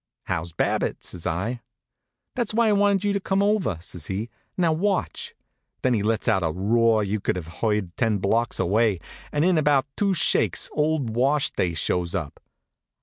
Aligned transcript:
"How's 0.23 0.51
Babbitt?" 0.51 1.03
says 1.03 1.27
I. 1.27 1.61
"That's 2.33 2.55
why 2.55 2.69
I 2.69 2.73
wanted 2.73 3.03
you 3.03 3.13
to 3.13 3.19
come 3.19 3.43
over," 3.43 3.77
says 3.81 4.07
he. 4.07 4.31
"Now 4.57 4.73
watch." 4.73 5.35
Then 5.83 5.93
he 5.93 6.01
lets 6.01 6.27
out 6.27 6.41
a 6.41 6.49
roar 6.49 7.03
you 7.03 7.19
could 7.19 7.35
have 7.35 7.57
heard 7.61 7.95
ten 7.97 8.17
blocks 8.17 8.59
away, 8.59 8.99
and 9.31 9.45
in 9.45 9.59
about 9.59 9.85
two 9.95 10.15
shakes 10.15 10.71
old 10.73 11.11
wash 11.15 11.51
day 11.51 11.75
shows 11.75 12.15
up. 12.15 12.39